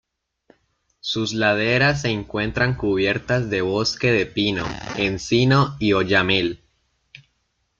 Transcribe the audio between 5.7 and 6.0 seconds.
y